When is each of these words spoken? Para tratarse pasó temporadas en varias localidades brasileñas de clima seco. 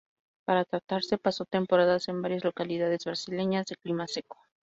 Para 0.45 0.65
tratarse 0.65 1.19
pasó 1.19 1.45
temporadas 1.45 2.07
en 2.07 2.23
varias 2.23 2.43
localidades 2.43 3.05
brasileñas 3.05 3.67
de 3.67 3.75
clima 3.75 4.07
seco. 4.07 4.39